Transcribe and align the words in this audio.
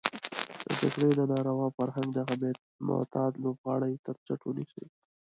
د 0.65 0.67
جګړې 0.81 1.09
د 1.15 1.21
ناروا 1.31 1.67
فرهنګ 1.77 2.09
دغه 2.19 2.33
معتاد 2.87 3.31
لوبغاړی 3.43 3.93
تر 4.05 4.15
څټ 4.25 4.41
ونيسي. 4.45 4.85